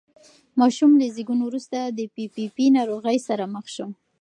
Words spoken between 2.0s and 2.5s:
پي پي